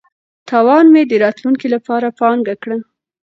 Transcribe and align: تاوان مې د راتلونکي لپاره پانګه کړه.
تاوان 0.49 0.85
مې 0.93 1.01
د 1.07 1.13
راتلونکي 1.23 1.67
لپاره 1.75 2.15
پانګه 2.19 2.55
کړه. 2.63 2.77